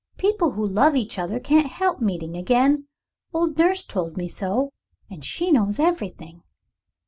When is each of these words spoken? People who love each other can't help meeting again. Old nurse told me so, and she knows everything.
People 0.17 0.53
who 0.53 0.65
love 0.65 0.95
each 0.95 1.19
other 1.19 1.39
can't 1.39 1.67
help 1.67 1.99
meeting 2.01 2.35
again. 2.35 2.87
Old 3.35 3.55
nurse 3.59 3.85
told 3.85 4.17
me 4.17 4.27
so, 4.27 4.71
and 5.11 5.23
she 5.23 5.51
knows 5.51 5.77
everything. 5.79 6.41